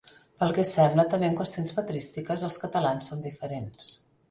[0.43, 3.95] Pel que sembla també en qüestions patrístiques els catalans som diferents.